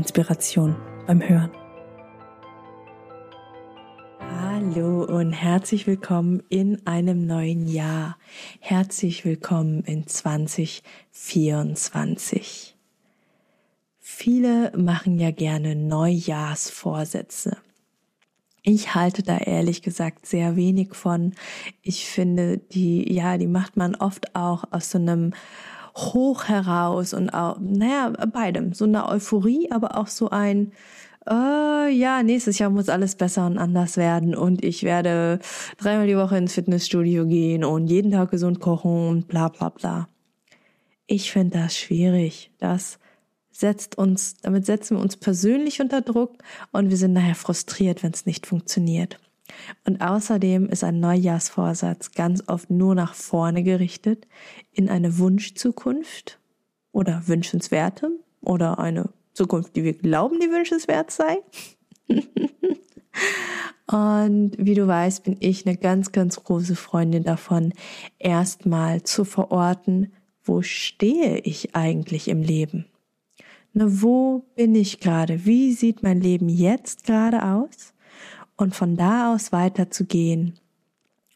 [0.00, 1.50] Inspiration beim Hören.
[4.18, 8.16] Hallo und herzlich willkommen in einem neuen Jahr.
[8.60, 12.74] Herzlich willkommen in 2024.
[13.98, 17.58] Viele machen ja gerne Neujahrsvorsätze.
[18.62, 21.34] Ich halte da ehrlich gesagt sehr wenig von.
[21.82, 25.34] Ich finde, die, ja, die macht man oft auch aus so einem
[25.96, 28.72] Hoch heraus und auch, naja, beidem.
[28.72, 30.72] So eine Euphorie, aber auch so ein,
[31.28, 35.38] äh, ja, nächstes Jahr muss alles besser und anders werden und ich werde
[35.78, 40.08] dreimal die Woche ins Fitnessstudio gehen und jeden Tag gesund kochen und bla bla bla.
[41.06, 42.52] Ich finde das schwierig.
[42.58, 42.98] Das
[43.50, 46.38] setzt uns, damit setzen wir uns persönlich unter Druck
[46.72, 49.18] und wir sind nachher frustriert, wenn es nicht funktioniert.
[49.84, 54.26] Und außerdem ist ein Neujahrsvorsatz ganz oft nur nach vorne gerichtet
[54.72, 56.38] in eine Wunschzukunft
[56.92, 61.38] oder wünschenswerte oder eine Zukunft, die wir glauben, die wünschenswert sei.
[63.86, 67.72] Und wie du weißt, bin ich eine ganz, ganz große Freundin davon,
[68.18, 70.12] erstmal zu verorten,
[70.44, 72.86] wo stehe ich eigentlich im Leben?
[73.72, 75.44] Ne, wo bin ich gerade?
[75.44, 77.94] Wie sieht mein Leben jetzt gerade aus?
[78.60, 80.58] Und von da aus weiterzugehen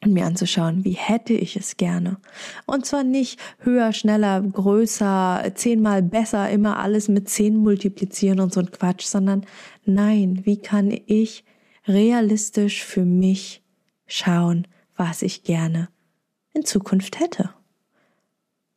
[0.05, 2.19] und mir anzuschauen, wie hätte ich es gerne.
[2.67, 8.61] Und zwar nicht höher, schneller, größer, zehnmal besser, immer alles mit zehn multiplizieren und so
[8.61, 9.47] ein Quatsch, sondern
[9.87, 11.45] nein, wie kann ich
[11.89, 13.63] realistisch für mich
[14.07, 15.89] schauen, was ich gerne
[16.53, 17.49] in Zukunft hätte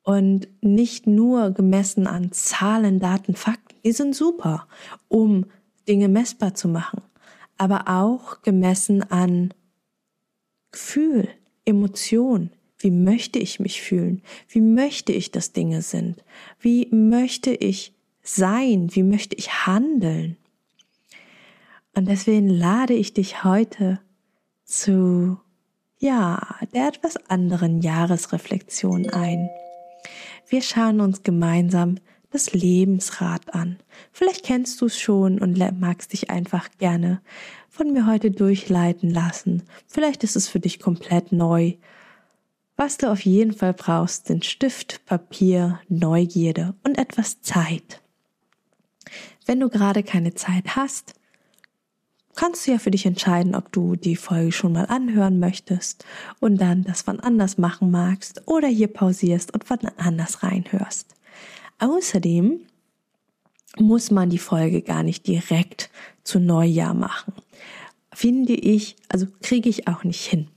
[0.03, 4.67] und nicht nur gemessen an Zahlen, Daten, Fakten, die sind super,
[5.09, 5.47] um
[5.89, 7.01] Dinge messbar zu machen,
[7.57, 9.53] aber auch gemessen an
[10.71, 11.29] Gefühl,
[11.65, 12.51] Emotion.
[12.79, 14.21] Wie möchte ich mich fühlen?
[14.47, 16.23] Wie möchte ich, dass Dinge sind?
[16.59, 18.89] Wie möchte ich sein?
[18.91, 20.37] Wie möchte ich handeln?
[21.95, 23.99] Und deswegen lade ich dich heute
[24.63, 25.39] zu,
[25.97, 29.49] ja, der etwas anderen Jahresreflexion ein.
[30.47, 31.95] Wir schauen uns gemeinsam
[32.31, 33.77] das Lebensrad an.
[34.11, 37.21] Vielleicht kennst du es schon und magst dich einfach gerne
[37.69, 39.63] von mir heute durchleiten lassen.
[39.85, 41.73] Vielleicht ist es für dich komplett neu.
[42.75, 48.01] Was du auf jeden Fall brauchst, sind Stift, Papier, Neugierde und etwas Zeit.
[49.45, 51.13] Wenn du gerade keine Zeit hast,
[52.35, 56.05] kannst du ja für dich entscheiden, ob du die Folge schon mal anhören möchtest
[56.39, 61.15] und dann das wann anders machen magst oder hier pausierst und wann anders reinhörst.
[61.79, 62.61] Außerdem
[63.77, 65.89] muss man die Folge gar nicht direkt
[66.23, 67.33] zu Neujahr machen.
[68.13, 70.47] Finde ich, also kriege ich auch nicht hin.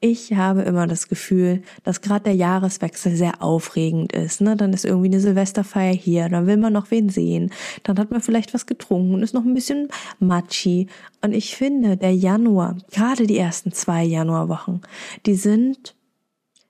[0.00, 4.40] Ich habe immer das Gefühl, dass gerade der Jahreswechsel sehr aufregend ist.
[4.40, 4.56] Ne?
[4.56, 7.52] Dann ist irgendwie eine Silvesterfeier hier, dann will man noch wen sehen,
[7.82, 10.88] dann hat man vielleicht was getrunken und ist noch ein bisschen matschi.
[11.22, 14.82] Und ich finde, der Januar, gerade die ersten zwei Januarwochen,
[15.26, 15.94] die sind,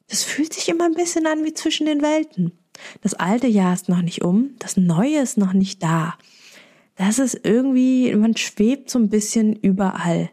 [0.09, 2.53] das fühlt sich immer ein bisschen an wie zwischen den Welten.
[3.01, 6.15] Das alte Jahr ist noch nicht um, das neue ist noch nicht da.
[6.97, 10.31] Das ist irgendwie, man schwebt so ein bisschen überall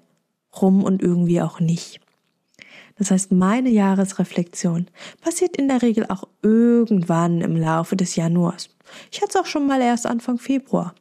[0.62, 2.00] rum und irgendwie auch nicht.
[2.98, 4.88] Das heißt, meine Jahresreflexion
[5.22, 8.70] passiert in der Regel auch irgendwann im Laufe des Januars.
[9.12, 10.94] Ich hatte es auch schon mal erst Anfang Februar.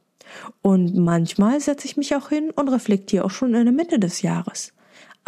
[0.62, 4.22] Und manchmal setze ich mich auch hin und reflektiere auch schon in der Mitte des
[4.22, 4.72] Jahres.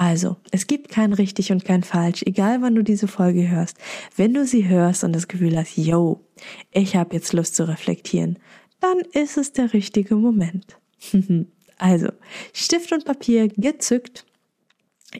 [0.00, 3.76] Also, es gibt kein richtig und kein falsch, egal wann du diese Folge hörst.
[4.16, 6.24] Wenn du sie hörst und das Gefühl hast, yo,
[6.72, 8.38] ich habe jetzt Lust zu reflektieren,
[8.80, 10.78] dann ist es der richtige Moment.
[11.78, 12.08] also,
[12.54, 14.24] Stift und Papier gezückt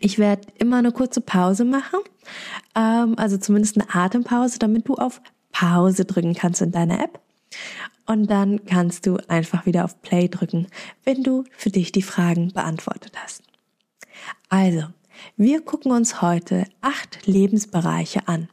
[0.01, 1.99] ich werde immer eine kurze Pause machen,
[2.75, 5.21] ähm, also zumindest eine Atempause, damit du auf
[5.53, 7.21] Pause drücken kannst in deiner App.
[8.07, 10.69] Und dann kannst du einfach wieder auf Play drücken,
[11.05, 13.50] wenn du für dich die Fragen beantwortet hast.
[14.51, 14.83] Also,
[15.37, 18.49] wir gucken uns heute acht Lebensbereiche an.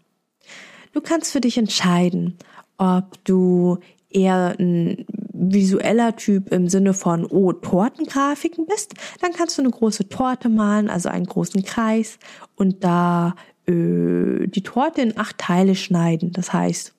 [0.94, 2.38] Du kannst für dich entscheiden,
[2.77, 3.79] ob du
[4.09, 10.07] eher ein visueller Typ im Sinne von, oh, Tortengrafiken bist, dann kannst du eine große
[10.07, 12.19] Torte malen, also einen großen Kreis
[12.55, 13.35] und da
[13.67, 16.31] äh, die Torte in acht Teile schneiden.
[16.31, 16.93] Das heißt,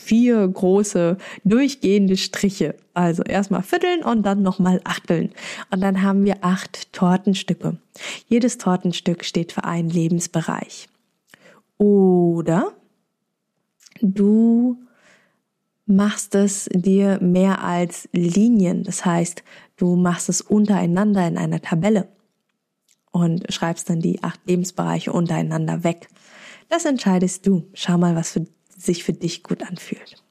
[0.00, 2.74] vier große durchgehende Striche.
[2.94, 5.30] Also erstmal vierteln und dann nochmal achteln.
[5.70, 7.78] Und dann haben wir acht Tortenstücke.
[8.26, 10.88] Jedes Tortenstück steht für einen Lebensbereich.
[11.78, 12.72] Oder
[14.00, 14.78] du
[15.86, 18.84] machst es dir mehr als Linien.
[18.84, 19.42] Das heißt,
[19.76, 22.08] du machst es untereinander in einer Tabelle
[23.10, 26.08] und schreibst dann die acht Lebensbereiche untereinander weg.
[26.68, 27.64] Das entscheidest du.
[27.74, 28.46] Schau mal, was für,
[28.80, 30.22] sich für dich gut anfühlt.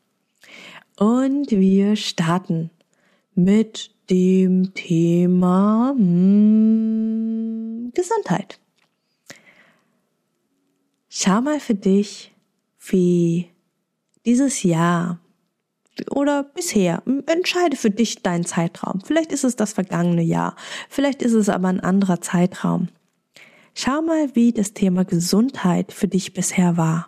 [0.98, 2.72] Und wir starten
[3.36, 8.60] mit dem Thema hm, Gesundheit.
[11.10, 12.34] Schau mal für dich,
[12.80, 13.50] wie
[14.26, 15.20] dieses Jahr
[16.12, 17.04] oder bisher.
[17.28, 19.02] Entscheide für dich deinen Zeitraum.
[19.02, 20.56] Vielleicht ist es das vergangene Jahr,
[20.90, 22.90] vielleicht ist es aber ein anderer Zeitraum.
[23.74, 27.08] Schau mal, wie das Thema Gesundheit für dich bisher war.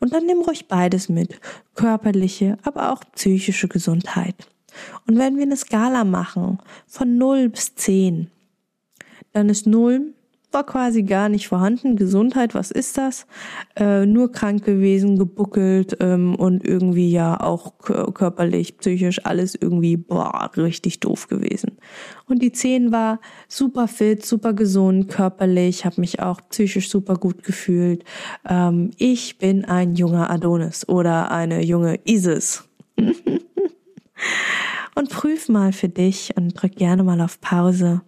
[0.00, 1.40] Und dann nimm ruhig beides mit,
[1.74, 4.34] körperliche, aber auch psychische Gesundheit.
[5.06, 8.30] Und wenn wir eine Skala machen von 0 bis 10,
[9.32, 10.14] dann ist 0
[10.52, 11.96] war quasi gar nicht vorhanden.
[11.96, 13.26] Gesundheit, was ist das?
[13.76, 20.50] Äh, nur krank gewesen, gebuckelt ähm, und irgendwie ja auch körperlich, psychisch alles irgendwie boah,
[20.56, 21.78] richtig doof gewesen.
[22.26, 27.42] Und die 10 war super fit, super gesund, körperlich, habe mich auch psychisch super gut
[27.42, 28.04] gefühlt.
[28.48, 32.64] Ähm, ich bin ein junger Adonis oder eine junge Isis.
[34.94, 38.02] und prüf mal für dich und drück gerne mal auf Pause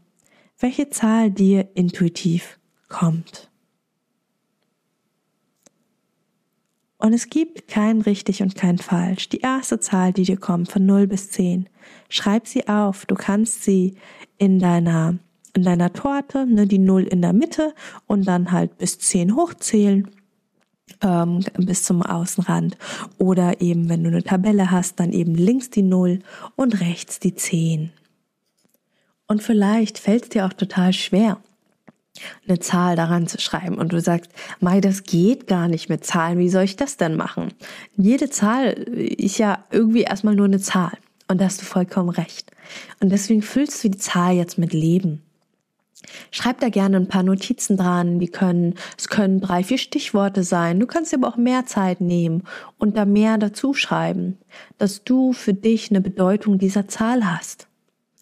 [0.59, 2.59] welche Zahl dir intuitiv
[2.89, 3.51] kommt.
[6.99, 9.29] Und es gibt kein richtig und kein falsch.
[9.29, 11.69] Die erste Zahl, die dir kommt, von 0 bis 10,
[12.09, 13.05] schreib sie auf.
[13.05, 13.97] Du kannst sie
[14.39, 15.19] in deiner,
[15.53, 17.75] in deiner Torte, ne, die 0 in der Mitte
[18.07, 20.09] und dann halt bis 10 hochzählen
[21.03, 22.79] ähm, bis zum Außenrand.
[23.19, 26.21] Oder eben, wenn du eine Tabelle hast, dann eben links die 0
[26.57, 27.93] und rechts die 10.
[29.35, 31.39] Und vielleicht fällt es dir auch total schwer,
[32.47, 36.39] eine Zahl daran zu schreiben und du sagst, Mai, das geht gar nicht mit Zahlen,
[36.39, 37.53] wie soll ich das denn machen?
[37.97, 40.93] Jede Zahl ist ja irgendwie erstmal nur eine Zahl
[41.27, 42.53] und da hast du vollkommen recht.
[43.01, 45.21] Und deswegen füllst du die Zahl jetzt mit Leben.
[46.31, 50.79] Schreib da gerne ein paar Notizen dran, die können, es können drei, vier Stichworte sein.
[50.79, 52.45] Du kannst dir aber auch mehr Zeit nehmen
[52.79, 54.39] und da mehr dazu schreiben,
[54.79, 57.67] dass du für dich eine Bedeutung dieser Zahl hast.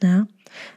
[0.03, 0.27] Ja?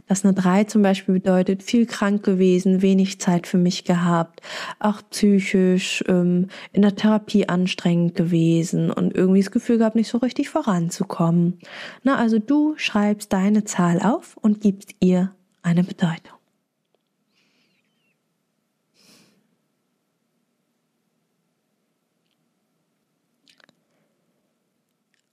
[0.08, 4.42] Dass eine 3 zum Beispiel bedeutet, viel krank gewesen, wenig Zeit für mich gehabt,
[4.80, 10.18] auch psychisch ähm, in der Therapie anstrengend gewesen und irgendwie das Gefühl gehabt, nicht so
[10.20, 11.60] richtig voranzukommen.
[12.04, 16.36] Na, also du schreibst deine Zahl auf und gibst ihr eine Bedeutung.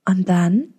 [0.05, 0.75] Und dann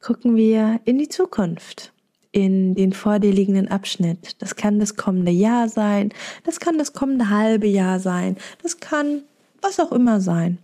[0.00, 1.92] gucken wir in die Zukunft
[2.36, 4.36] in den vor dir liegenden Abschnitt.
[4.42, 6.12] Das kann das kommende Jahr sein,
[6.44, 9.22] das kann das kommende halbe Jahr sein, das kann
[9.62, 10.58] was auch immer sein.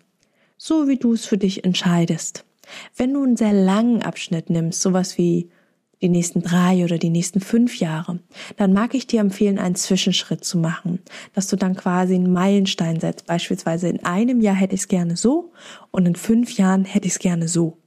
[0.58, 2.44] So wie du es für dich entscheidest.
[2.94, 5.48] Wenn du einen sehr langen Abschnitt nimmst, sowas wie
[6.02, 8.18] die nächsten drei oder die nächsten fünf Jahre,
[8.58, 10.98] dann mag ich dir empfehlen, einen Zwischenschritt zu machen,
[11.32, 13.26] dass du dann quasi einen Meilenstein setzt.
[13.26, 15.52] Beispielsweise in einem Jahr hätte ich es gerne so
[15.90, 17.78] und in fünf Jahren hätte ich es gerne so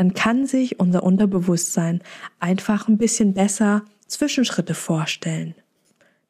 [0.00, 2.00] dann kann sich unser Unterbewusstsein
[2.38, 5.54] einfach ein bisschen besser Zwischenschritte vorstellen.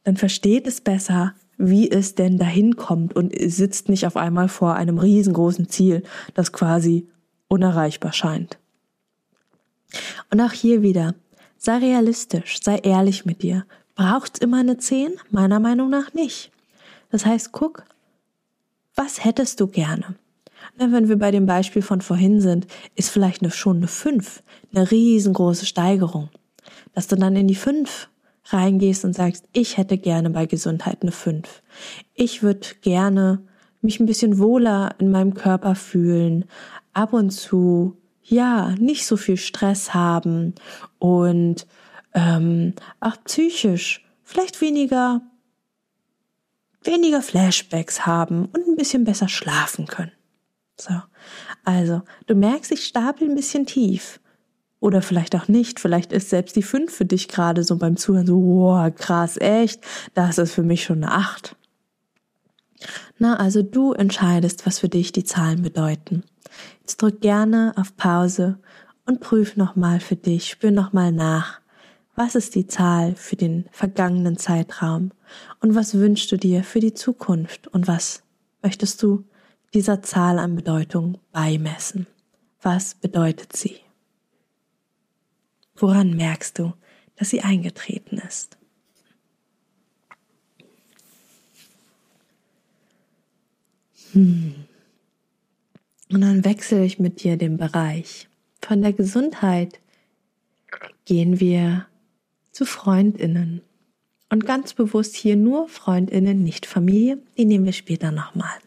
[0.02, 4.74] Dann versteht es besser, wie es denn dahin kommt und sitzt nicht auf einmal vor
[4.74, 6.02] einem riesengroßen Ziel,
[6.34, 7.06] das quasi
[7.46, 8.58] unerreichbar scheint.
[10.32, 11.14] Und auch hier wieder,
[11.56, 13.66] sei realistisch, sei ehrlich mit dir.
[13.94, 15.12] Braucht's immer eine 10?
[15.30, 16.50] Meiner Meinung nach nicht.
[17.12, 17.84] Das heißt, guck,
[18.96, 20.16] was hättest du gerne?
[20.82, 24.42] Wenn wir bei dem Beispiel von vorhin sind, ist vielleicht eine, schon eine 5
[24.74, 26.30] eine riesengroße Steigerung.
[26.94, 28.08] Dass du dann in die 5
[28.46, 31.62] reingehst und sagst, ich hätte gerne bei Gesundheit eine 5.
[32.14, 33.42] Ich würde gerne
[33.82, 36.46] mich ein bisschen wohler in meinem Körper fühlen,
[36.94, 40.54] ab und zu, ja, nicht so viel Stress haben
[40.98, 41.66] und
[42.14, 45.20] ähm, auch psychisch vielleicht weniger,
[46.82, 50.12] weniger Flashbacks haben und ein bisschen besser schlafen können.
[50.80, 50.94] So.
[51.64, 54.20] Also, du merkst, ich stapel ein bisschen tief.
[54.80, 55.78] Oder vielleicht auch nicht.
[55.78, 59.84] Vielleicht ist selbst die 5 für dich gerade so beim Zuhören so, wow, krass, echt.
[60.14, 61.54] Das ist für mich schon eine 8.
[63.18, 66.24] Na, also du entscheidest, was für dich die Zahlen bedeuten.
[66.80, 68.58] Jetzt drück gerne auf Pause
[69.04, 71.60] und prüf nochmal für dich, spür nochmal nach.
[72.16, 75.10] Was ist die Zahl für den vergangenen Zeitraum?
[75.60, 77.68] Und was wünschst du dir für die Zukunft?
[77.68, 78.22] Und was
[78.62, 79.24] möchtest du
[79.74, 82.06] dieser Zahl an Bedeutung beimessen.
[82.62, 83.76] Was bedeutet sie?
[85.76, 86.74] Woran merkst du,
[87.16, 88.58] dass sie eingetreten ist?
[94.12, 94.54] Hm.
[96.12, 98.28] Und dann wechsle ich mit dir den Bereich.
[98.60, 99.80] Von der Gesundheit
[101.04, 101.86] gehen wir
[102.50, 103.62] zu Freundinnen.
[104.28, 107.18] Und ganz bewusst hier nur Freundinnen, nicht Familie.
[107.36, 108.58] Die nehmen wir später nochmal.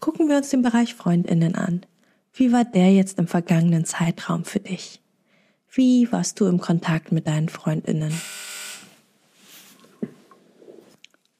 [0.00, 1.84] Gucken wir uns den Bereich Freundinnen an.
[2.32, 5.02] Wie war der jetzt im vergangenen Zeitraum für dich?
[5.70, 8.18] Wie warst du im Kontakt mit deinen Freundinnen?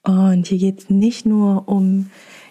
[0.03, 2.11] Und hier geht es nicht nur um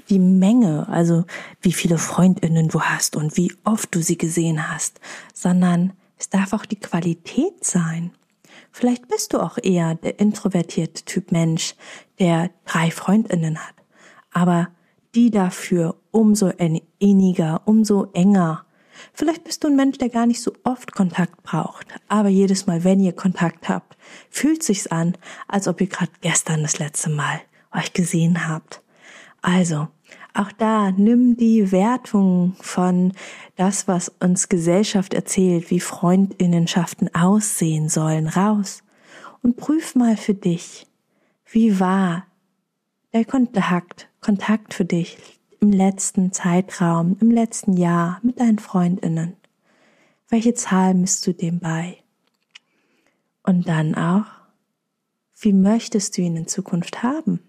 [0.10, 1.26] die Menge, also
[1.62, 5.00] wie viele Freundinnen du hast und wie oft du sie gesehen hast,
[5.36, 8.12] sondern es darf auch die Qualität sein.
[8.72, 11.76] Vielleicht bist du auch eher der introvertierte Typ Mensch,
[12.18, 13.76] der drei Freundinnen hat,
[14.32, 14.70] aber
[15.16, 16.52] die dafür umso
[17.00, 18.66] inniger, umso enger.
[19.14, 22.84] Vielleicht bist du ein Mensch, der gar nicht so oft Kontakt braucht, aber jedes Mal,
[22.84, 23.98] wenn ihr Kontakt habt,
[24.30, 27.42] fühlt sich's an, als ob ihr gerade gestern das letzte Mal
[27.74, 28.82] euch gesehen habt.
[29.42, 29.88] Also,
[30.34, 33.14] auch da nimm die Wertung von
[33.56, 38.84] das, was uns Gesellschaft erzählt, wie Freundinnenschaften aussehen sollen, raus
[39.42, 40.88] und prüf mal für dich,
[41.46, 42.26] wie war
[43.14, 49.36] der Kontakt, Kontakt für dich im letzten Zeitraum, im letzten Jahr mit deinen Freundinnen.
[50.30, 51.98] Welche Zahl misst du dem bei?
[53.44, 54.26] Und dann auch,
[55.40, 57.40] wie möchtest du ihn in Zukunft haben?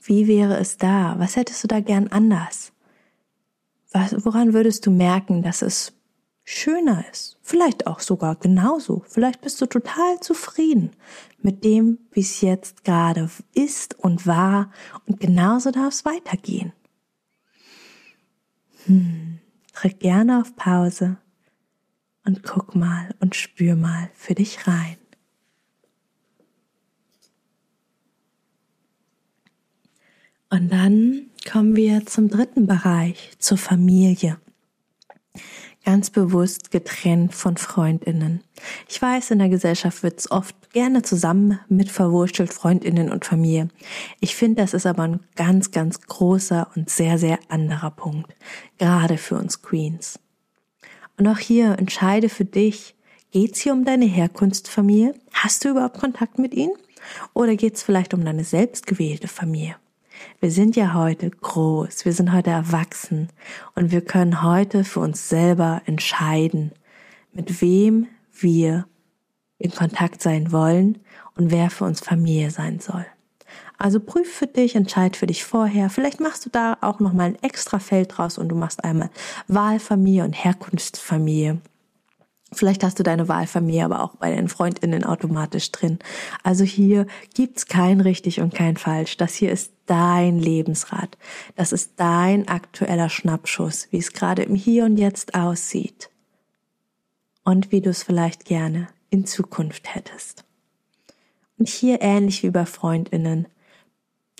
[0.00, 1.16] Wie wäre es da?
[1.18, 2.72] Was hättest du da gern anders?
[3.92, 5.92] Was, woran würdest du merken, dass es
[6.48, 7.38] schöner ist?
[7.42, 9.04] Vielleicht auch sogar genauso.
[9.06, 10.92] Vielleicht bist du total zufrieden
[11.42, 14.70] mit dem, wie es jetzt gerade ist und war
[15.06, 16.72] und genauso darf es weitergehen.
[18.86, 19.40] Hm,
[19.74, 21.18] drück gerne auf Pause
[22.24, 24.96] und guck mal und spür mal für dich rein.
[30.50, 34.38] Und dann kommen wir zum dritten Bereich, zur Familie.
[35.88, 38.44] Ganz bewusst getrennt von Freundinnen.
[38.90, 43.68] Ich weiß, in der Gesellschaft wird es oft gerne zusammen mit verwurstelt Freundinnen und Familie.
[44.20, 48.36] Ich finde, das ist aber ein ganz, ganz großer und sehr, sehr anderer Punkt.
[48.76, 50.18] Gerade für uns Queens.
[51.16, 52.94] Und auch hier entscheide für dich,
[53.30, 55.14] geht's hier um deine Herkunftsfamilie?
[55.32, 56.74] Hast du überhaupt Kontakt mit ihnen?
[57.32, 59.76] Oder geht's vielleicht um deine selbstgewählte Familie?
[60.40, 63.28] Wir sind ja heute groß, wir sind heute erwachsen
[63.74, 66.72] und wir können heute für uns selber entscheiden,
[67.32, 68.86] mit wem wir
[69.58, 70.98] in Kontakt sein wollen
[71.36, 73.06] und wer für uns Familie sein soll.
[73.76, 75.88] Also prüf für dich, entscheid für dich vorher.
[75.88, 79.10] Vielleicht machst du da auch noch mal ein extra Feld draus und du machst einmal
[79.46, 81.60] Wahlfamilie und Herkunftsfamilie.
[82.50, 85.98] Vielleicht hast du deine Wahlfamilie aber auch bei deinen Freundinnen automatisch drin.
[86.42, 89.18] Also hier gibt's kein richtig und kein falsch.
[89.18, 91.18] Das hier ist dein Lebensrat.
[91.56, 96.10] Das ist dein aktueller Schnappschuss, wie es gerade im Hier und Jetzt aussieht.
[97.44, 100.44] Und wie du es vielleicht gerne in Zukunft hättest.
[101.58, 103.48] Und hier ähnlich wie bei Freundinnen.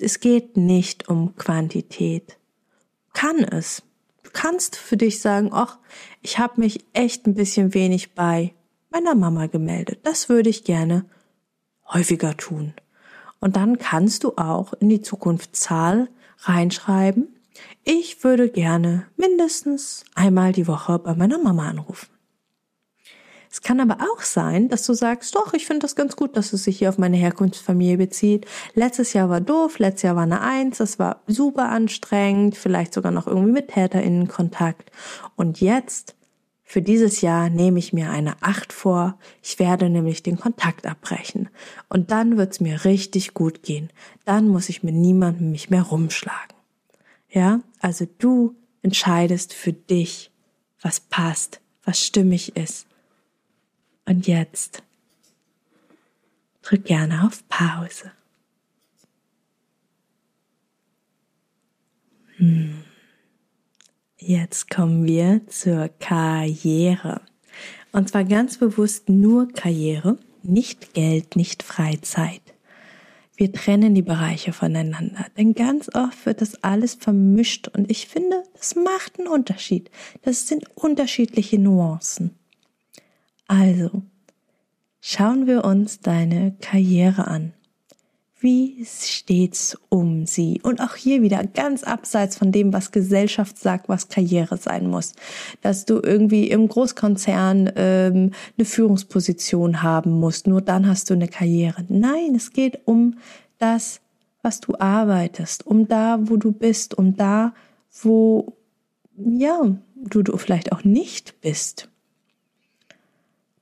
[0.01, 2.39] Es geht nicht um Quantität.
[3.13, 3.83] Kann es,
[4.33, 5.79] kannst für dich sagen, ach,
[6.23, 8.55] ich habe mich echt ein bisschen wenig bei
[8.91, 10.01] meiner Mama gemeldet.
[10.05, 11.05] Das würde ich gerne
[11.93, 12.75] häufiger tun.
[13.41, 16.09] Und dann kannst du auch in die Zukunftszahl
[16.41, 17.29] reinschreiben,
[17.85, 22.09] ich würde gerne mindestens einmal die Woche bei meiner Mama anrufen.
[23.51, 26.53] Es kann aber auch sein, dass du sagst, doch, ich finde das ganz gut, dass
[26.53, 28.47] es sich hier auf meine Herkunftsfamilie bezieht.
[28.75, 33.13] Letztes Jahr war doof, letztes Jahr war eine Eins, das war super anstrengend, vielleicht sogar
[33.13, 34.91] noch irgendwie mit TäterInnen Kontakt.
[35.35, 36.15] Und jetzt,
[36.63, 39.19] für dieses Jahr, nehme ich mir eine Acht vor.
[39.43, 41.49] Ich werde nämlich den Kontakt abbrechen.
[41.89, 43.89] Und dann wird's mir richtig gut gehen.
[44.27, 46.55] Dann muss ich mit niemandem mich mehr rumschlagen.
[47.31, 50.31] Ja, also du entscheidest für dich,
[50.83, 52.88] was passt, was stimmig ist
[54.09, 54.83] und jetzt
[56.63, 58.11] drück gerne auf Pause.
[62.37, 62.85] Hm.
[64.17, 67.21] Jetzt kommen wir zur Karriere.
[67.93, 72.43] Und zwar ganz bewusst nur Karriere, nicht Geld, nicht Freizeit.
[73.37, 78.43] Wir trennen die Bereiche voneinander, denn ganz oft wird das alles vermischt und ich finde,
[78.55, 79.91] das macht einen Unterschied.
[80.23, 82.38] Das sind unterschiedliche Nuancen.
[83.49, 84.03] Also,
[85.01, 87.55] schauen wir uns deine Karriere an.
[88.41, 90.61] Wie steht's um sie?
[90.63, 95.15] Und auch hier wieder ganz abseits von dem, was Gesellschaft sagt, was Karriere sein muss.
[95.61, 100.47] Dass du irgendwie im Großkonzern ähm, eine Führungsposition haben musst.
[100.47, 101.85] Nur dann hast du eine Karriere.
[101.89, 103.17] Nein, es geht um
[103.59, 104.01] das,
[104.43, 107.55] was du arbeitest, um da, wo du bist, um da,
[108.03, 108.57] wo
[109.17, 111.89] ja, du, du vielleicht auch nicht bist.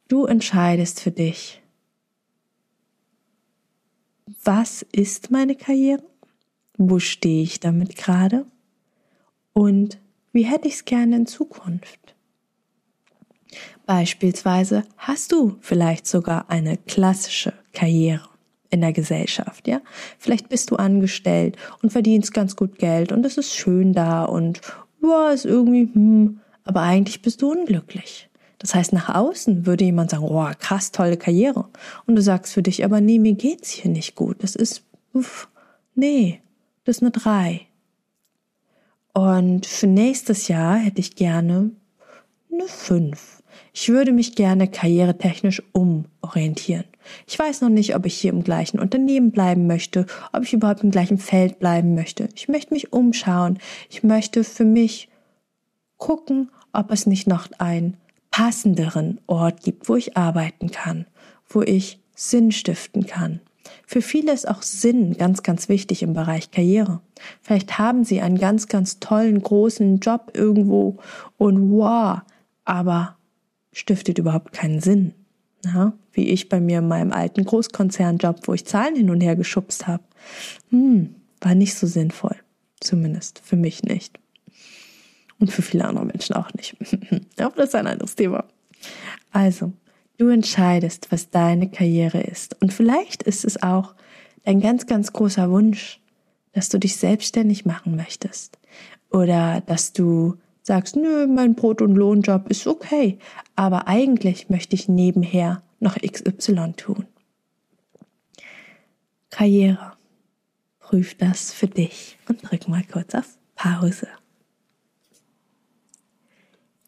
[0.08, 1.62] Du entscheidest für dich
[4.46, 6.02] was ist meine Karriere?
[6.78, 8.46] Wo stehe ich damit gerade?
[9.52, 9.98] Und
[10.32, 12.14] wie hätte ich es gerne in Zukunft?
[13.86, 18.28] Beispielsweise hast du vielleicht sogar eine klassische Karriere
[18.70, 19.80] in der Gesellschaft, ja?
[20.18, 24.60] Vielleicht bist du angestellt und verdienst ganz gut Geld und es ist schön da und
[25.02, 28.28] ja, ist irgendwie, hm, aber eigentlich bist du unglücklich.
[28.58, 31.66] Das heißt, nach außen würde jemand sagen, oh, krass, tolle Karriere.
[32.06, 34.42] Und du sagst für dich, aber nee, mir geht's hier nicht gut.
[34.42, 34.82] Das ist,
[35.12, 35.48] uff,
[35.94, 36.40] nee,
[36.84, 37.66] das ist eine drei.
[39.12, 41.70] Und für nächstes Jahr hätte ich gerne
[42.52, 43.42] eine fünf.
[43.72, 46.84] Ich würde mich gerne karrieretechnisch umorientieren.
[47.26, 50.82] Ich weiß noch nicht, ob ich hier im gleichen Unternehmen bleiben möchte, ob ich überhaupt
[50.82, 52.28] im gleichen Feld bleiben möchte.
[52.34, 53.58] Ich möchte mich umschauen.
[53.90, 55.08] Ich möchte für mich
[55.98, 57.96] gucken, ob es nicht noch ein
[58.36, 61.06] passenderen Ort gibt, wo ich arbeiten kann,
[61.48, 63.40] wo ich Sinn stiften kann.
[63.86, 67.00] Für viele ist auch Sinn ganz, ganz wichtig im Bereich Karriere.
[67.40, 70.98] Vielleicht haben sie einen ganz, ganz tollen, großen Job irgendwo
[71.38, 72.20] und wow,
[72.66, 73.16] aber
[73.72, 75.14] stiftet überhaupt keinen Sinn.
[75.64, 79.34] Ja, wie ich bei mir in meinem alten Großkonzernjob, wo ich Zahlen hin und her
[79.34, 80.04] geschubst habe.
[80.68, 82.36] Hm, war nicht so sinnvoll.
[82.80, 84.20] Zumindest für mich nicht.
[85.38, 86.76] Und für viele andere Menschen auch nicht.
[87.38, 88.44] Aber das ist ein anderes Thema.
[89.32, 89.72] Also,
[90.16, 92.60] du entscheidest, was deine Karriere ist.
[92.62, 93.94] Und vielleicht ist es auch
[94.44, 96.00] dein ganz, ganz großer Wunsch,
[96.52, 98.58] dass du dich selbstständig machen möchtest.
[99.10, 103.18] Oder dass du sagst, nö, mein Brot- und Lohnjob ist okay,
[103.54, 107.06] aber eigentlich möchte ich nebenher noch XY tun.
[109.30, 109.92] Karriere.
[110.78, 114.06] Prüf das für dich und drück mal kurz auf Pause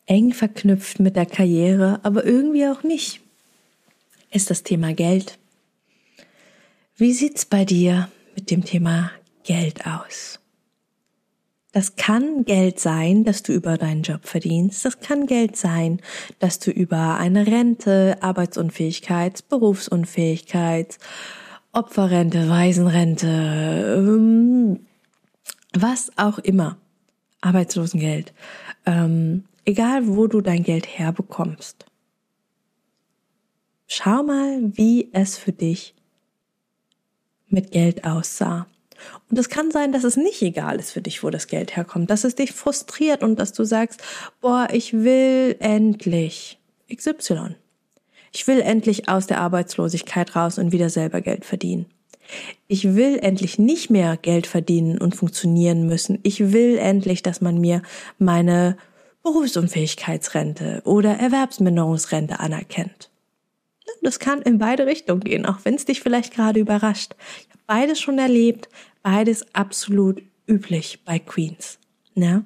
[0.08, 3.20] eng verknüpft mit der Karriere, aber irgendwie auch nicht,
[4.30, 5.38] ist das Thema Geld.
[6.96, 9.12] Wie sieht's bei dir mit dem Thema
[9.44, 10.40] Geld aus?
[11.72, 14.84] Das kann Geld sein, dass du über deinen Job verdienst.
[14.84, 16.00] Das kann Geld sein,
[16.38, 20.98] dass du über eine Rente, Arbeitsunfähigkeit, Berufsunfähigkeit,
[21.72, 24.80] Opferrente, Waisenrente, ähm,
[25.74, 26.78] was auch immer,
[27.42, 28.32] Arbeitslosengeld,
[28.86, 31.84] ähm, egal wo du dein Geld herbekommst.
[33.86, 35.94] Schau mal, wie es für dich
[37.48, 38.66] mit Geld aussah.
[39.30, 42.08] Und es kann sein, dass es nicht egal ist für dich, wo das Geld herkommt,
[42.08, 44.00] dass es dich frustriert und dass du sagst,
[44.40, 46.58] boah, ich will endlich
[46.90, 47.54] XY.
[48.32, 51.86] Ich will endlich aus der Arbeitslosigkeit raus und wieder selber Geld verdienen.
[52.68, 56.18] Ich will endlich nicht mehr Geld verdienen und funktionieren müssen.
[56.22, 57.82] Ich will endlich, dass man mir
[58.18, 58.76] meine
[59.22, 63.10] Berufsunfähigkeitsrente oder Erwerbsminderungsrente anerkennt.
[64.02, 67.14] Das kann in beide Richtungen gehen, auch wenn es dich vielleicht gerade überrascht.
[67.40, 68.68] Ich habe beides schon erlebt,
[69.02, 71.78] beides absolut üblich bei Queens.
[72.14, 72.44] Ne?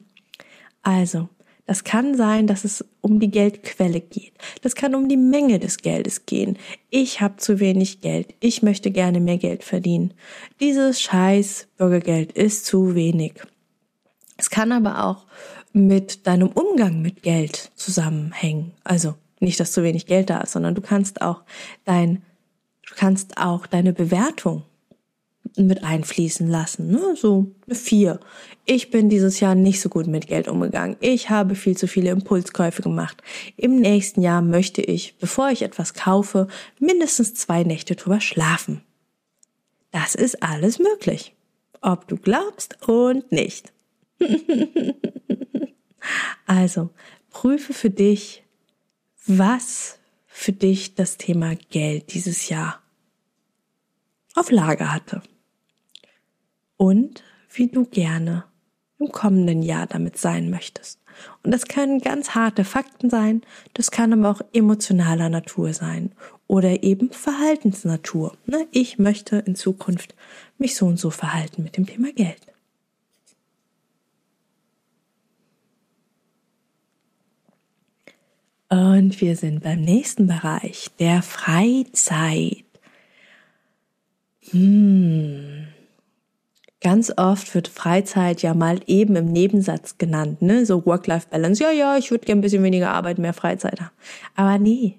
[0.83, 1.29] Also,
[1.67, 4.33] das kann sein, dass es um die Geldquelle geht.
[4.63, 6.59] Das kann um die Menge des Geldes gehen.
[6.91, 8.35] Ich habe zu wenig Geld.
[8.41, 10.13] Ich möchte gerne mehr Geld verdienen.
[10.61, 13.35] Dieses scheiß Bürgergeld ist zu wenig.
[14.37, 15.27] Es kann aber auch
[15.73, 18.73] mit deinem Umgang mit Geld zusammenhängen.
[18.85, 21.43] Also nicht, dass zu wenig Geld da ist, sondern du kannst auch
[21.85, 22.23] dein,
[22.89, 24.63] du kannst auch deine Bewertung
[25.57, 26.91] mit einfließen lassen.
[26.91, 27.15] Ne?
[27.17, 28.21] So eine vier.
[28.65, 30.97] Ich bin dieses Jahr nicht so gut mit Geld umgegangen.
[31.01, 33.23] Ich habe viel zu viele Impulskäufe gemacht.
[33.57, 38.83] Im nächsten Jahr möchte ich, bevor ich etwas kaufe, mindestens zwei Nächte drüber schlafen.
[39.91, 41.35] Das ist alles möglich.
[41.81, 43.73] Ob du glaubst und nicht.
[46.47, 46.91] Also,
[47.31, 48.45] prüfe für dich,
[49.27, 52.83] was für dich das Thema Geld dieses Jahr
[54.35, 55.23] auf Lager hatte.
[56.77, 58.45] Und wie du gerne
[58.99, 61.01] im kommenden Jahr damit sein möchtest.
[61.43, 63.43] Und das können ganz harte Fakten sein,
[63.75, 66.13] das kann aber auch emotionaler Natur sein
[66.47, 68.37] oder eben Verhaltensnatur.
[68.47, 70.15] Ne, ich möchte in Zukunft
[70.59, 72.52] mich so und so verhalten mit dem Thema Geld.
[78.73, 82.65] Und wir sind beim nächsten Bereich, der Freizeit.
[84.51, 85.69] Hm.
[86.81, 90.65] Ganz oft wird Freizeit ja mal eben im Nebensatz genannt, ne?
[90.65, 91.63] So Work-Life-Balance.
[91.63, 93.95] Ja, ja, ich würde gerne ein bisschen weniger arbeiten, mehr Freizeit haben.
[94.37, 94.99] Aber nee.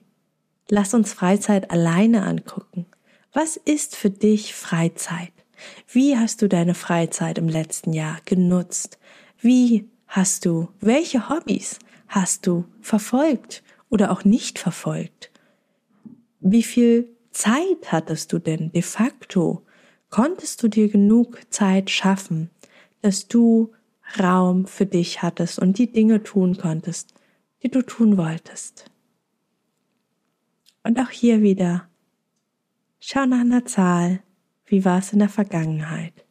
[0.70, 2.86] Lass uns Freizeit alleine angucken.
[3.34, 5.34] Was ist für dich Freizeit?
[5.92, 9.00] Wie hast du deine Freizeit im letzten Jahr genutzt?
[9.42, 11.80] Wie hast du, welche Hobbys
[12.16, 15.32] hast du verfolgt oder auch nicht verfolgt?
[16.40, 19.64] Wie viel Zeit hattest du denn de facto?
[20.10, 22.50] Konntest du dir genug Zeit schaffen,
[23.02, 23.72] dass du
[24.20, 27.14] Raum für dich hattest und die Dinge tun konntest,
[27.64, 28.86] die du tun wolltest?
[30.84, 31.88] Und auch hier wieder,
[33.00, 34.22] schau nach einer Zahl,
[34.66, 36.26] wie war es in der Vergangenheit?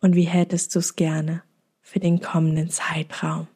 [0.00, 1.42] Und wie hättest du es gerne
[1.80, 3.48] für den kommenden Zeitraum?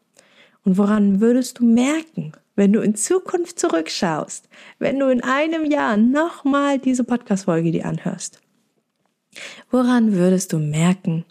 [0.64, 5.96] Und woran würdest du merken, wenn du in Zukunft zurückschaust, wenn du in einem Jahr
[5.96, 8.40] nochmal diese Podcast-Folge dir anhörst?
[9.70, 11.24] Woran würdest du merken,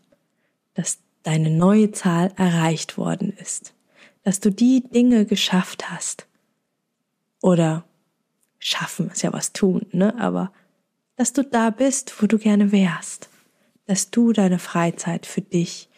[0.73, 3.73] dass deine neue Zahl erreicht worden ist?
[4.23, 6.27] Dass du die Dinge geschafft hast?
[7.41, 7.85] Oder
[8.57, 10.17] schaffen ist ja was tun, ne?
[10.19, 10.51] Aber
[11.15, 13.29] dass du da bist, wo du gerne wärst.
[13.85, 15.89] Dass du deine Freizeit für dich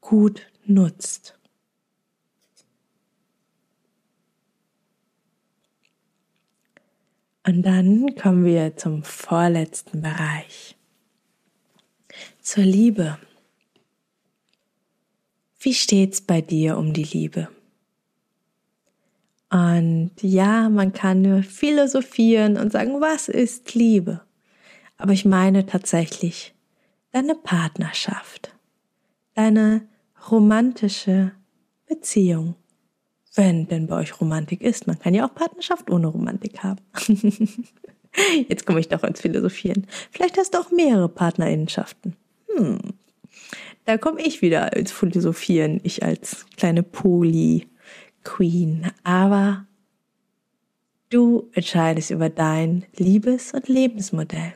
[0.00, 1.38] gut nutzt.
[7.46, 10.76] Und dann kommen wir zum vorletzten Bereich
[12.40, 13.18] zur Liebe.
[15.60, 17.48] Wie steht's bei dir um die Liebe?
[19.50, 24.22] Und ja, man kann nur philosophieren und sagen, was ist Liebe?
[24.96, 26.54] Aber ich meine tatsächlich
[27.12, 28.54] deine Partnerschaft,
[29.34, 29.86] deine
[30.30, 31.32] romantische
[31.86, 32.56] Beziehung.
[33.34, 34.86] Wenn denn bei euch Romantik ist.
[34.86, 36.80] Man kann ja auch Partnerschaft ohne Romantik haben.
[38.48, 39.86] Jetzt komme ich doch ins Philosophieren.
[40.12, 42.16] Vielleicht hast du auch mehrere Partnerinnenschaften
[42.56, 42.78] hm,
[43.84, 47.70] da komme ich wieder als Philosophieren, ich als kleine Poly-Queen.
[49.02, 49.66] Aber
[51.10, 54.54] du entscheidest über dein Liebes- und Lebensmodell.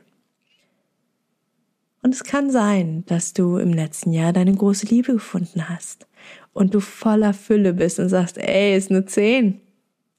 [2.03, 6.07] Und es kann sein, dass du im letzten Jahr deine große Liebe gefunden hast
[6.53, 9.61] und du voller Fülle bist und sagst, ey, ist eine 10.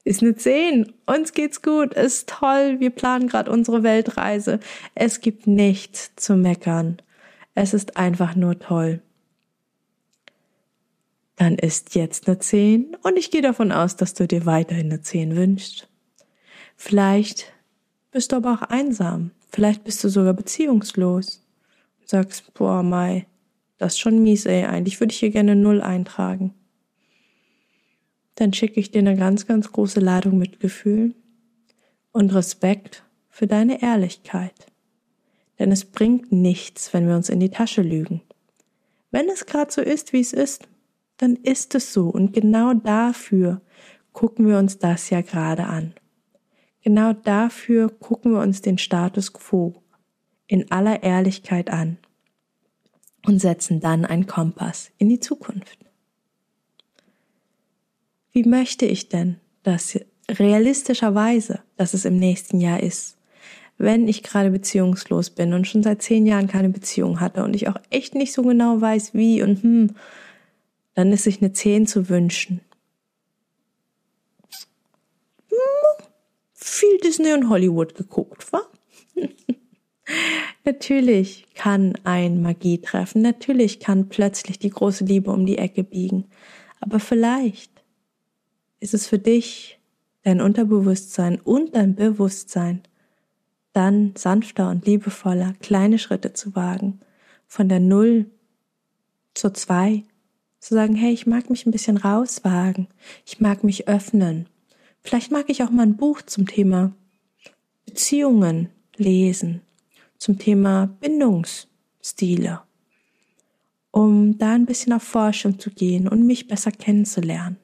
[0.05, 0.93] Ist eine 10.
[1.05, 1.93] Uns geht's gut.
[1.93, 2.77] Ist toll.
[2.79, 4.59] Wir planen gerade unsere Weltreise.
[4.95, 7.01] Es gibt nichts zu meckern.
[7.55, 9.01] Es ist einfach nur toll.
[11.35, 15.01] Dann ist jetzt eine 10 und ich gehe davon aus, dass du dir weiterhin eine
[15.01, 15.87] 10 wünschst.
[16.75, 17.53] Vielleicht
[18.11, 19.31] bist du aber auch einsam.
[19.49, 21.45] Vielleicht bist du sogar beziehungslos.
[21.99, 23.25] Und sagst, boah, Mai,
[23.79, 24.65] das ist schon mies, ey.
[24.65, 26.53] Eigentlich würde ich hier gerne Null eintragen.
[28.35, 31.15] Dann schicke ich dir eine ganz, ganz große Ladung Mitgefühl
[32.11, 34.69] und Respekt für deine Ehrlichkeit
[35.59, 38.21] denn es bringt nichts, wenn wir uns in die Tasche lügen.
[39.11, 40.67] Wenn es gerade so ist, wie es ist,
[41.17, 43.61] dann ist es so und genau dafür
[44.13, 45.93] gucken wir uns das ja gerade an.
[46.81, 49.83] Genau dafür gucken wir uns den Status quo
[50.47, 51.97] in aller Ehrlichkeit an
[53.25, 55.77] und setzen dann einen Kompass in die Zukunft.
[58.31, 63.19] Wie möchte ich denn, dass realistischerweise, dass es im nächsten Jahr ist?
[63.79, 67.69] wenn ich gerade beziehungslos bin und schon seit zehn Jahren keine Beziehung hatte und ich
[67.69, 69.95] auch echt nicht so genau weiß, wie und hm,
[70.95, 72.59] dann ist sich eine Zehn zu wünschen.
[75.49, 76.05] Hm,
[76.53, 78.61] viel Disney und Hollywood geguckt, wa?
[80.65, 86.25] natürlich kann ein Magie treffen, natürlich kann plötzlich die große Liebe um die Ecke biegen,
[86.79, 87.71] aber vielleicht
[88.79, 89.79] ist es für dich,
[90.23, 92.81] dein Unterbewusstsein und dein Bewusstsein
[93.73, 96.99] dann sanfter und liebevoller kleine Schritte zu wagen,
[97.47, 98.29] von der Null
[99.33, 100.03] zur Zwei,
[100.59, 102.87] zu sagen, hey, ich mag mich ein bisschen rauswagen,
[103.25, 104.47] ich mag mich öffnen.
[105.01, 106.93] Vielleicht mag ich auch mal ein Buch zum Thema
[107.85, 109.61] Beziehungen lesen,
[110.19, 112.61] zum Thema Bindungsstile,
[113.91, 117.57] um da ein bisschen auf Forschung zu gehen und mich besser kennenzulernen.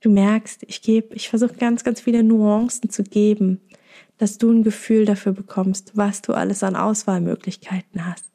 [0.00, 3.60] Du merkst, ich gebe, ich versuche ganz, ganz viele Nuancen zu geben,
[4.18, 8.30] dass du ein Gefühl dafür bekommst, was du alles an Auswahlmöglichkeiten hast.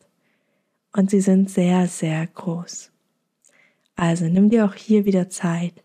[0.93, 2.91] Und sie sind sehr, sehr groß.
[3.95, 5.83] Also nimm dir auch hier wieder Zeit.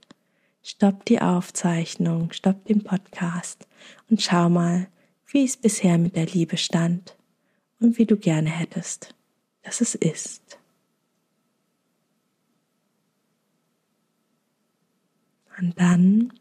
[0.62, 3.66] Stopp die Aufzeichnung, stopp den Podcast
[4.08, 4.86] und schau mal,
[5.34, 7.16] wie es bisher mit der Liebe stand
[7.80, 9.16] und wie du gerne hättest,
[9.62, 10.58] dass es ist.
[15.58, 16.32] Und dann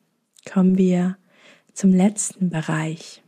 [0.52, 1.18] kommen wir
[1.74, 3.24] zum letzten Bereich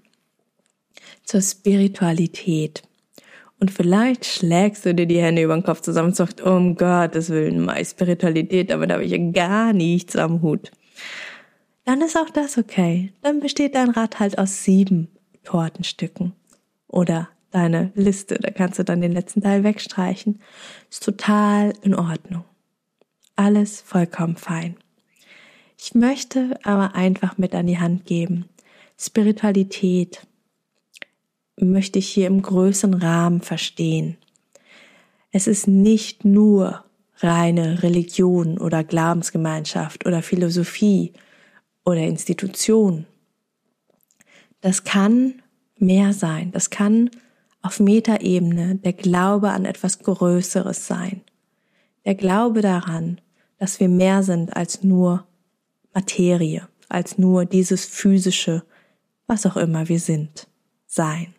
[1.23, 2.83] zur Spiritualität.
[3.59, 7.31] Und vielleicht schlägst du dir die Hände über den Kopf zusammen und sagst, um Gottes
[7.31, 10.71] Willen, meine Spiritualität, damit habe ich ja gar nichts am Hut.
[11.85, 13.13] Dann ist auch das okay.
[13.23, 15.07] Dann besteht dein Rad halt aus sieben
[15.45, 16.33] Tortenstücken.
[16.87, 20.41] Oder deine Liste, da kannst du dann den letzten Teil wegstreichen.
[20.89, 22.43] Ist total in Ordnung.
[23.37, 24.75] Alles vollkommen fein.
[25.77, 28.45] Ich möchte aber einfach mit an die Hand geben.
[28.97, 30.25] Spiritualität
[31.57, 34.17] möchte ich hier im größeren Rahmen verstehen.
[35.31, 36.83] Es ist nicht nur
[37.17, 41.13] reine Religion oder Glaubensgemeinschaft oder Philosophie
[41.83, 43.05] oder Institution.
[44.65, 45.43] Das kann
[45.77, 46.51] mehr sein.
[46.51, 47.11] Das kann
[47.61, 51.21] auf Metaebene der Glaube an etwas Größeres sein.
[52.03, 53.21] Der Glaube daran,
[53.59, 55.27] dass wir mehr sind als nur
[55.93, 58.63] Materie, als nur dieses physische,
[59.27, 60.47] was auch immer wir sind,
[60.87, 61.35] sein.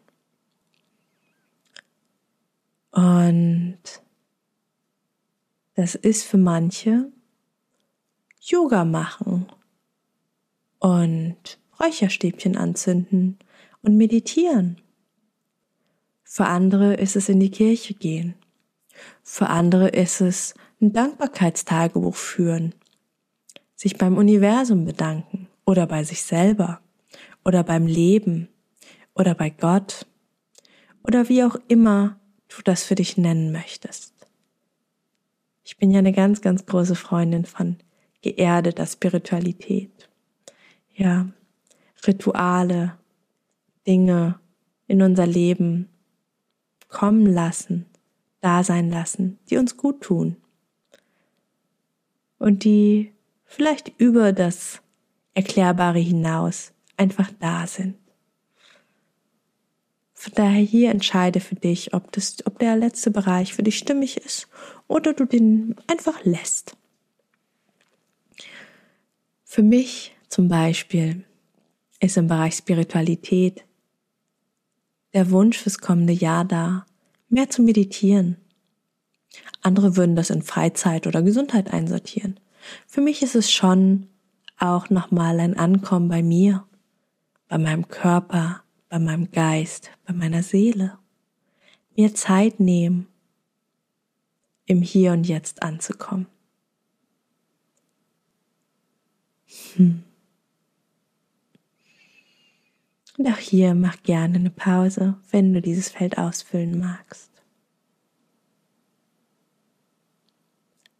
[2.93, 3.81] Und
[5.75, 7.11] das ist für manche
[8.41, 9.47] Yoga machen
[10.79, 13.39] und Räucherstäbchen anzünden
[13.83, 14.79] und meditieren.
[16.25, 18.35] Für andere ist es in die Kirche gehen.
[19.23, 22.75] Für andere ist es ein Dankbarkeitstagebuch führen,
[23.75, 26.81] sich beim Universum bedanken oder bei sich selber
[27.45, 28.49] oder beim Leben
[29.15, 30.07] oder bei Gott
[31.03, 34.15] oder wie auch immer du das für dich nennen möchtest.
[35.65, 37.77] Ich bin ja eine ganz, ganz große Freundin von
[38.23, 40.09] geerdeter Spiritualität.
[40.95, 41.29] Ja,
[42.07, 42.99] Rituale,
[43.87, 44.39] Dinge
[44.87, 45.89] in unser Leben
[46.89, 47.87] kommen lassen,
[48.41, 50.37] da sein lassen, die uns gut tun
[52.39, 53.13] und die
[53.45, 54.83] vielleicht über das
[55.35, 57.97] Erklärbare hinaus einfach da sind.
[60.15, 64.17] Von daher hier entscheide für dich, ob, das, ob der letzte Bereich für dich stimmig
[64.17, 64.49] ist
[64.89, 66.77] oder du den einfach lässt.
[69.45, 71.25] Für mich zum Beispiel
[72.01, 73.65] ist im Bereich Spiritualität
[75.13, 76.85] der Wunsch fürs kommende Jahr da,
[77.29, 78.37] mehr zu meditieren.
[79.63, 82.39] Andere würden das in Freizeit oder Gesundheit einsortieren.
[82.87, 84.09] Für mich ist es schon
[84.59, 86.65] auch nochmal ein Ankommen bei mir,
[87.49, 90.99] bei meinem Körper, bei meinem Geist, bei meiner Seele.
[91.97, 93.07] Mir Zeit nehmen,
[94.67, 96.27] im Hier und Jetzt anzukommen.
[99.77, 100.03] Hm.
[103.19, 107.31] Und auch hier mach gerne eine Pause, wenn du dieses Feld ausfüllen magst.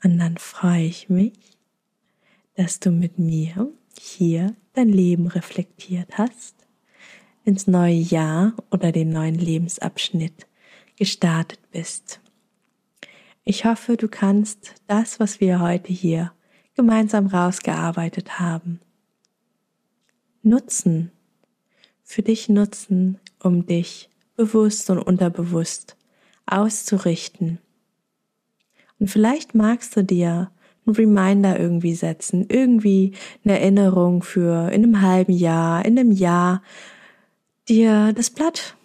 [0.03, 1.39] Und dann freue ich mich,
[2.55, 6.55] dass du mit mir hier dein Leben reflektiert hast,
[7.45, 10.47] ins neue Jahr oder den neuen Lebensabschnitt
[10.97, 12.21] gestartet bist.
[13.45, 16.33] Ich hoffe, du kannst das, was wir heute hier
[16.75, 18.81] gemeinsam rausgearbeitet haben,
[20.43, 21.11] nutzen,
[22.07, 25.97] für dich nutzen, um dich bewusst und unterbewusst
[26.47, 27.59] auszurichten.
[28.99, 30.51] Und vielleicht magst du dir
[30.87, 33.13] einen Reminder irgendwie setzen, irgendwie
[33.45, 36.63] eine Erinnerung für in einem halben Jahr, in einem Jahr,
[37.69, 38.77] dir das Blatt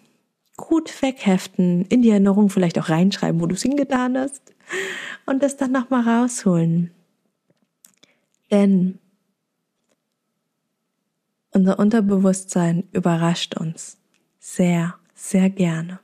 [0.58, 4.42] gut wegheften, in die Erinnerung vielleicht auch reinschreiben, wo du es hingetan hast
[5.28, 6.90] und das dann nochmal rausholen.
[8.50, 8.98] Denn
[11.52, 13.98] unser Unterbewusstsein überrascht uns
[14.40, 16.00] sehr, sehr gerne.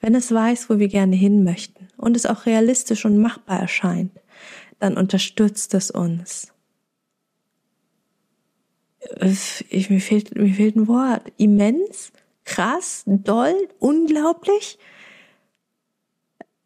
[0.00, 4.12] Wenn es weiß, wo wir gerne hin möchten und es auch realistisch und machbar erscheint,
[4.78, 6.52] dann unterstützt es uns.
[9.68, 11.22] Ich, mir, fehlt, mir fehlt ein Wort.
[11.36, 12.12] Immens,
[12.44, 14.78] krass, doll, unglaublich.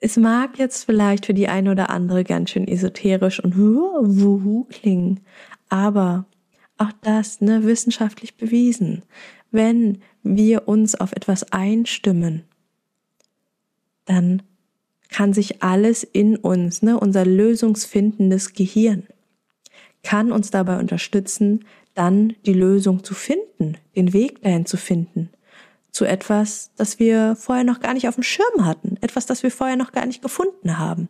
[0.00, 5.20] Es mag jetzt vielleicht für die eine oder andere ganz schön esoterisch und wuhu klingen,
[5.68, 6.26] aber
[6.80, 9.02] auch das, ne, wissenschaftlich bewiesen.
[9.50, 12.44] Wenn wir uns auf etwas einstimmen,
[14.04, 14.42] dann
[15.10, 19.06] kann sich alles in uns, ne, unser lösungsfindendes Gehirn,
[20.02, 21.64] kann uns dabei unterstützen,
[21.94, 25.30] dann die Lösung zu finden, den Weg dahin zu finden,
[25.90, 29.50] zu etwas, das wir vorher noch gar nicht auf dem Schirm hatten, etwas, das wir
[29.50, 31.08] vorher noch gar nicht gefunden haben,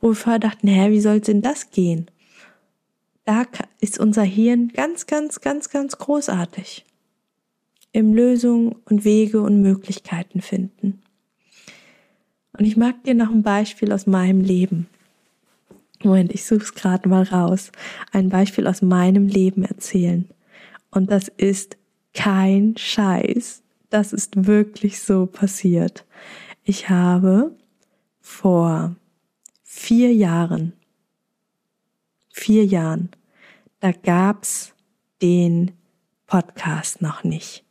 [0.00, 2.10] wo wir vorher dachten, hä, wie soll denn das gehen?
[3.24, 3.44] Da
[3.80, 6.84] ist unser Hirn ganz, ganz, ganz, ganz großartig.
[7.92, 11.02] Im Lösungen und Wege und Möglichkeiten finden.
[12.58, 14.88] Und ich mag dir noch ein Beispiel aus meinem Leben.
[16.02, 17.70] Moment, ich suche es gerade mal raus.
[18.10, 20.28] Ein Beispiel aus meinem Leben erzählen.
[20.90, 21.76] Und das ist
[22.14, 23.62] kein Scheiß.
[23.90, 26.06] das ist wirklich so passiert.
[26.64, 27.54] Ich habe
[28.20, 28.96] vor
[29.62, 30.72] vier Jahren,
[32.32, 33.10] vier Jahren,
[33.80, 34.74] da gab's
[35.20, 35.72] den
[36.26, 37.64] Podcast noch nicht.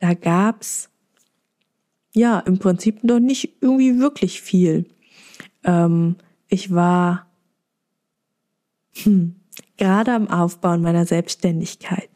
[0.00, 0.90] Da gab's
[2.14, 4.86] ja im Prinzip noch nicht irgendwie wirklich viel.
[5.64, 6.16] Ähm,
[6.48, 7.30] ich war
[8.94, 9.36] hm,
[9.76, 12.10] gerade am Aufbauen meiner Selbstständigkeit,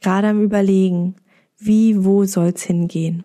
[0.00, 1.16] gerade am Überlegen,
[1.58, 3.24] wie, wo soll's hingehen.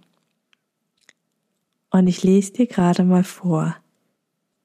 [1.90, 3.78] Und ich lese dir gerade mal vor.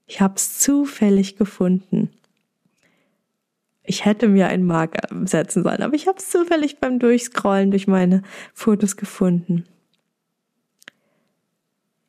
[0.06, 2.10] Ich hab's zufällig gefunden.
[3.88, 8.22] Ich hätte mir einen Marker setzen sollen, aber ich hab's zufällig beim Durchscrollen durch meine
[8.52, 9.64] Fotos gefunden.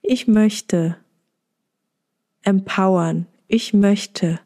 [0.02, 0.98] Ich möchte
[2.44, 3.28] empowern.
[3.48, 4.42] Ich möchte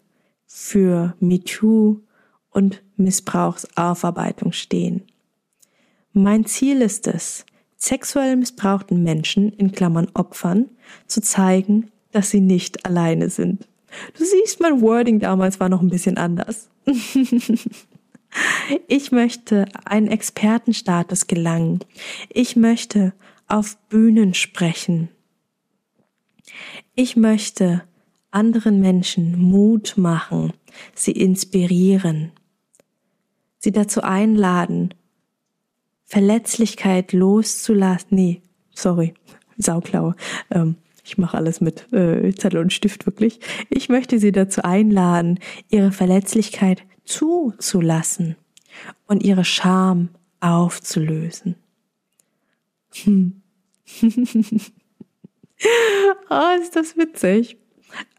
[0.46, 2.02] für MeToo
[2.52, 5.02] und Missbrauchsaufarbeitung stehen.
[6.12, 10.70] Mein Ziel ist es, sexuell missbrauchten Menschen, in Klammern Opfern,
[11.08, 13.68] zu zeigen, dass sie nicht alleine sind.
[14.16, 16.70] Du siehst, mein Wording damals war noch ein bisschen anders.
[18.88, 21.80] ich möchte einen Expertenstatus gelangen.
[22.30, 23.14] Ich möchte
[23.48, 25.10] auf Bühnen sprechen.
[26.96, 27.84] Ich möchte
[28.32, 30.54] anderen Menschen Mut machen,
[30.96, 32.32] sie inspirieren,
[33.58, 34.94] sie dazu einladen,
[36.04, 38.08] Verletzlichkeit loszulassen.
[38.12, 38.42] Nee,
[38.74, 39.14] sorry,
[39.58, 40.16] Sauklaue.
[40.52, 43.40] Ähm, ich mache alles mit äh, Zettel und Stift wirklich.
[43.70, 45.40] Ich möchte Sie dazu einladen,
[45.70, 48.38] Ihre Verletzlichkeit zuzulassen
[49.08, 51.56] und Ihre Scham aufzulösen.
[53.04, 53.42] Hm.
[56.30, 57.58] oh, ist das witzig.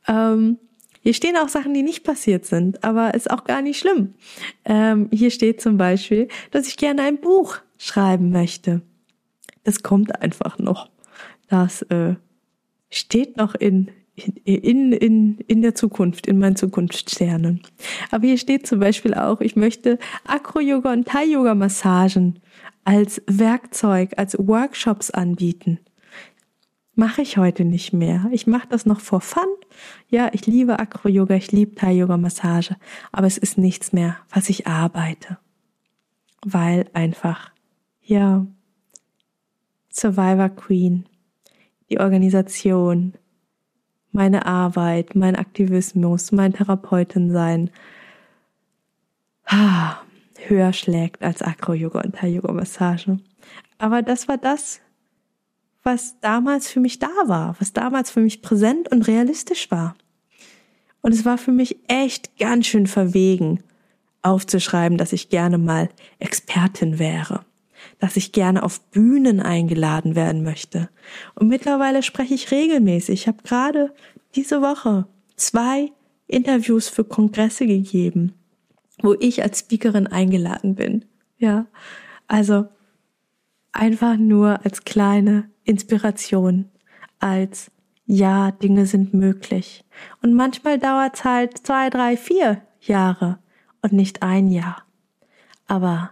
[0.07, 0.59] Ähm,
[1.01, 4.15] hier stehen auch Sachen, die nicht passiert sind, aber ist auch gar nicht schlimm.
[4.65, 8.83] Ähm, hier steht zum Beispiel, dass ich gerne ein Buch schreiben möchte.
[9.65, 10.91] Das kommt einfach noch.
[11.49, 12.15] Das äh,
[12.95, 13.91] steht noch in,
[14.45, 17.63] in, in, in der Zukunft, in meinen Zukunftssternen.
[18.11, 22.41] Aber hier steht zum Beispiel auch, ich möchte Acro-Yoga und Thai-Yoga-Massagen
[22.85, 25.81] als Werkzeug, als Workshops anbieten.
[26.95, 28.29] Mache ich heute nicht mehr.
[28.31, 29.49] Ich mache das noch vor Fun.
[30.09, 32.77] Ja, ich liebe Acro-Yoga, ich liebe Thai-Yoga-Massage,
[33.11, 35.39] aber es ist nichts mehr, was ich arbeite.
[36.47, 37.51] Weil einfach,
[38.01, 38.47] ja,
[39.91, 41.07] Survivor Queen
[41.95, 43.15] die Organisation,
[44.11, 47.71] meine Arbeit, mein Aktivismus, mein Therapeutin sein
[50.49, 53.19] höher schlägt als Acro-Yoga und Thai-Yoga-Massage.
[53.79, 54.81] Aber das war das,
[55.85, 59.95] was damals für mich da war, was damals für mich präsent und realistisch war.
[61.01, 63.63] Und es war für mich echt ganz schön verwegen,
[64.23, 67.45] aufzuschreiben, dass ich gerne mal Expertin wäre
[68.05, 70.91] dass ich gerne auf Bühnen eingeladen werden möchte.
[71.37, 73.23] Und mittlerweile spreche ich regelmäßig.
[73.23, 73.95] Ich habe gerade
[74.35, 75.91] diese Woche zwei
[76.27, 78.35] Interviews für Kongresse gegeben,
[79.01, 81.07] wo ich als Speakerin eingeladen bin.
[81.39, 81.65] Ja,
[82.29, 82.67] also
[83.73, 86.67] einfach nur als kleine Inspiration,
[87.21, 87.71] als
[88.05, 89.83] ja, Dinge sind möglich.
[90.21, 93.39] Und manchmal dauert es halt zwei, drei, vier Jahre
[93.81, 94.85] und nicht ein Jahr.
[95.67, 96.11] Aber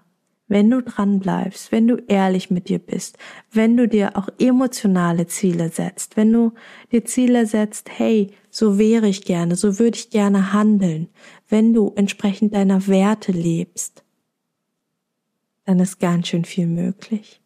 [0.52, 3.16] wenn du dran bleibst, wenn du ehrlich mit dir bist,
[3.50, 6.52] wenn du dir auch emotionale Ziele setzt, wenn du
[6.92, 11.08] dir Ziele setzt, hey, so wäre ich gerne, so würde ich gerne handeln,
[11.48, 14.04] wenn du entsprechend deiner Werte lebst,
[15.64, 17.41] dann ist ganz schön viel möglich.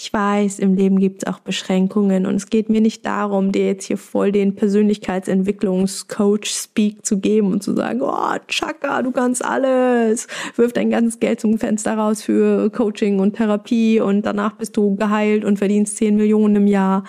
[0.00, 3.66] Ich weiß, im Leben gibt es auch Beschränkungen und es geht mir nicht darum, dir
[3.66, 10.28] jetzt hier voll den Persönlichkeitsentwicklungscoach-Speak zu geben und zu sagen, oh, Chaka, du kannst alles.
[10.54, 14.94] Wirf dein ganzes Geld zum Fenster raus für Coaching und Therapie und danach bist du
[14.94, 17.02] geheilt und verdienst 10 Millionen im Jahr.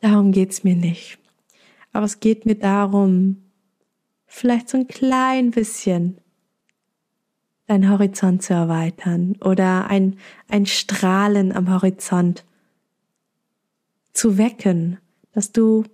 [0.00, 1.18] Darum geht's mir nicht.
[1.92, 3.36] Aber es geht mir darum,
[4.24, 6.16] vielleicht so ein klein bisschen
[7.66, 12.44] deinen Horizont zu erweitern oder ein, ein Strahlen am Horizont
[14.12, 14.98] zu wecken,
[15.32, 15.84] dass du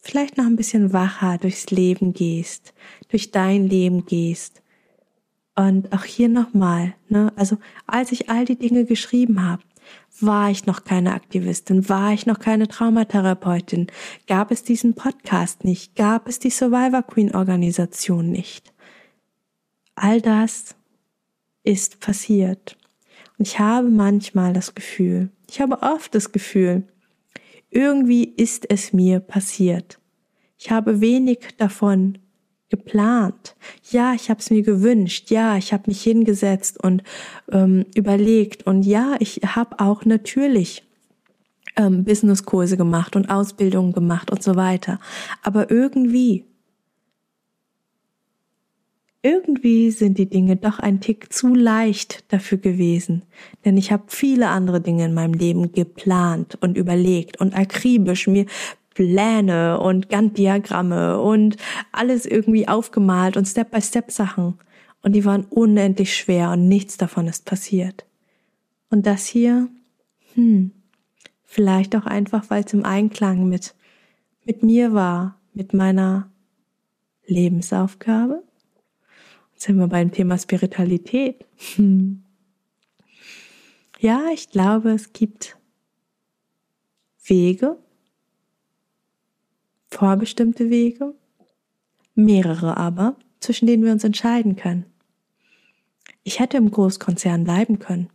[0.00, 2.74] vielleicht noch ein bisschen wacher durchs Leben gehst,
[3.08, 4.62] durch dein Leben gehst.
[5.56, 9.62] Und auch hier nochmal, ne, also als ich all die Dinge geschrieben habe,
[10.20, 13.88] war ich noch keine Aktivistin, war ich noch keine Traumatherapeutin,
[14.26, 18.72] gab es diesen Podcast nicht, gab es die Survivor Queen Organisation nicht.
[19.94, 20.76] All das
[21.68, 22.78] ist passiert.
[23.38, 26.84] Und ich habe manchmal das Gefühl, ich habe oft das Gefühl,
[27.70, 29.98] irgendwie ist es mir passiert.
[30.56, 32.18] Ich habe wenig davon
[32.70, 33.54] geplant.
[33.90, 35.30] Ja, ich habe es mir gewünscht.
[35.30, 37.02] Ja, ich habe mich hingesetzt und
[37.52, 38.66] ähm, überlegt.
[38.66, 40.82] Und ja, ich habe auch natürlich
[41.76, 44.98] ähm, Businesskurse gemacht und Ausbildungen gemacht und so weiter.
[45.42, 46.44] Aber irgendwie,
[49.28, 53.22] irgendwie sind die Dinge doch ein Tick zu leicht dafür gewesen.
[53.64, 58.46] Denn ich habe viele andere Dinge in meinem Leben geplant und überlegt und akribisch mir
[58.94, 61.56] Pläne und Gantt-Diagramme und
[61.92, 64.54] alles irgendwie aufgemalt und Step-by-Step-Sachen.
[65.02, 68.06] Und die waren unendlich schwer und nichts davon ist passiert.
[68.90, 69.68] Und das hier,
[70.34, 70.72] hm,
[71.44, 73.74] vielleicht auch einfach, weil es im Einklang mit,
[74.44, 76.30] mit mir war, mit meiner
[77.26, 78.42] Lebensaufgabe.
[79.58, 81.44] Sind wir beim Thema Spiritualität.
[81.74, 82.22] Hm.
[83.98, 85.58] Ja, ich glaube, es gibt
[87.24, 87.76] Wege,
[89.90, 91.12] vorbestimmte Wege,
[92.14, 94.86] mehrere aber, zwischen denen wir uns entscheiden können.
[96.22, 98.10] Ich hätte im Großkonzern bleiben können.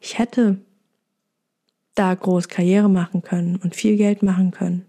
[0.00, 0.62] Ich hätte
[1.94, 4.86] da groß Karriere machen können und viel Geld machen können.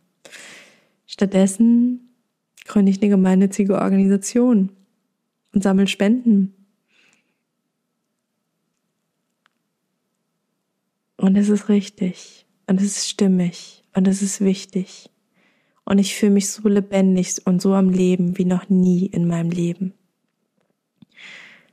[1.05, 2.15] Stattdessen
[2.65, 4.71] gründe ich eine gemeinnützige Organisation
[5.57, 6.53] und sammle Spenden.
[11.15, 15.09] Und es ist richtig und es ist stimmig und es ist wichtig.
[15.83, 19.49] Und ich fühle mich so lebendig und so am Leben wie noch nie in meinem
[19.49, 19.95] Leben.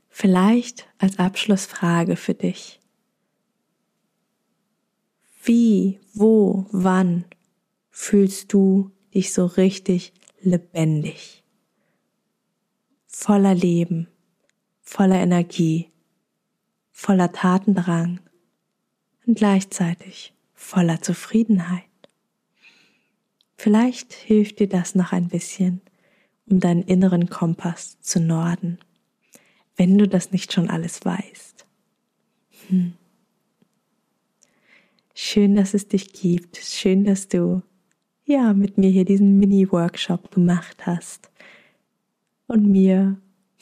[0.08, 2.80] Vielleicht als Abschlussfrage für dich.
[5.42, 7.26] Wie, wo, wann
[7.90, 11.43] fühlst du dich so richtig lebendig?
[13.16, 14.08] Voller Leben,
[14.82, 15.88] voller Energie,
[16.90, 18.18] voller Tatendrang
[19.24, 21.84] und gleichzeitig voller Zufriedenheit.
[23.56, 25.80] Vielleicht hilft dir das noch ein bisschen,
[26.46, 28.78] um deinen inneren Kompass zu norden,
[29.76, 31.64] wenn du das nicht schon alles weißt.
[32.68, 32.94] Hm.
[35.14, 36.58] Schön, dass es dich gibt.
[36.58, 37.62] Schön, dass du
[38.26, 41.30] ja mit mir hier diesen Mini-Workshop gemacht hast
[42.54, 43.16] und mir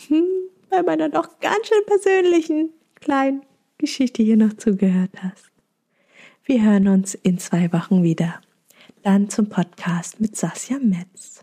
[0.07, 0.27] hm,
[0.69, 3.43] bei meiner doch ganz schön persönlichen kleinen
[3.79, 5.51] Geschichte hier noch zugehört hast.
[6.45, 8.43] Wir hören uns in zwei Wochen wieder
[9.03, 11.43] dann zum Podcast mit Sasja Metz.